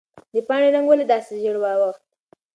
د 0.33 0.35
پاڼې 0.47 0.67
رنګ 0.75 0.85
ولې 0.87 1.05
داسې 1.11 1.33
ژېړ 1.41 1.55
واوښت؟ 1.59 2.01